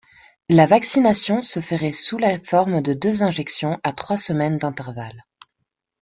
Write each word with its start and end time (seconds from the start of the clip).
La 0.49 0.65
vaccination 0.65 1.43
se 1.43 1.61
ferait 1.61 1.91
sous 1.93 2.17
la 2.17 2.39
forme 2.39 2.81
de 2.81 2.91
deux 2.93 3.21
injections 3.21 3.79
à 3.83 3.93
trois 3.93 4.17
semaines 4.17 4.57
d’intervalle. 4.57 5.27